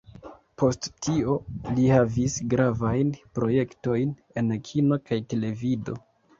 [0.61, 1.35] Post tio
[1.73, 6.01] li havis gravajn projektojn en kino kaj televido.